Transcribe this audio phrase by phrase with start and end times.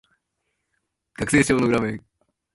[1.19, 2.03] 学生証の裏面